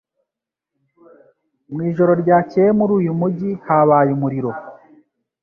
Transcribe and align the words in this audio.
Mu 1.73 1.81
ijoro 1.89 2.11
ryakeye 2.21 2.69
muri 2.79 2.91
uyu 2.99 3.11
mujyi 3.19 3.49
habaye 3.65 4.09
umuriro. 4.17 4.51